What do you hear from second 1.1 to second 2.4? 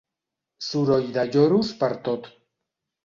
de lloros pertot.